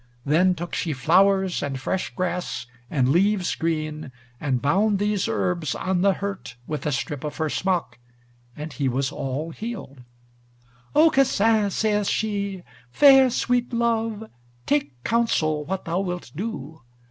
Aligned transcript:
Then 0.25 0.55
took 0.55 0.73
she 0.73 0.93
flowers, 0.93 1.61
and 1.61 1.79
fresh 1.79 2.15
grass, 2.15 2.65
and 2.89 3.09
leaves 3.09 3.53
green, 3.53 4.11
and 4.39 4.59
bound 4.59 4.97
these 4.97 5.27
herbs 5.27 5.75
on 5.75 6.01
the 6.01 6.13
hurt 6.13 6.55
with 6.65 6.87
a 6.87 6.91
strip 6.91 7.23
of 7.23 7.37
her 7.37 7.51
smock, 7.51 7.99
and 8.55 8.73
he 8.73 8.89
was 8.89 9.11
all 9.11 9.51
healed. 9.51 10.01
"Aucassin," 10.95 11.69
saith 11.69 12.07
she, 12.07 12.63
"fair 12.89 13.29
sweet 13.29 13.71
love, 13.73 14.27
take 14.65 15.03
counsel 15.03 15.65
what 15.65 15.85
thou 15.85 15.99
wilt 15.99 16.31
do. 16.35 16.81